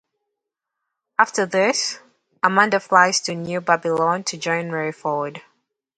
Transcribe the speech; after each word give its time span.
After 1.19 1.45
this, 1.45 1.99
Amanda 2.41 2.79
flies 2.79 3.21
to 3.21 3.35
New 3.35 3.61
Babylon 3.61 4.23
to 4.23 4.37
join 4.39 4.69
Rayford. 4.69 5.41